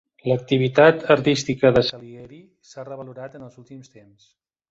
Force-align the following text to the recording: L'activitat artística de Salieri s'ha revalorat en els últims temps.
L'activitat 0.29 1.03
artística 1.15 1.71
de 1.75 1.83
Salieri 1.91 2.41
s'ha 2.71 2.87
revalorat 2.89 3.39
en 3.41 3.47
els 3.49 3.63
últims 3.65 3.95
temps. 4.01 4.27